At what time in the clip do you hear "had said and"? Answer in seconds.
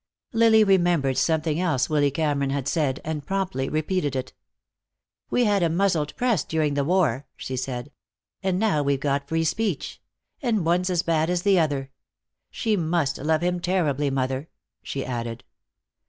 2.49-3.23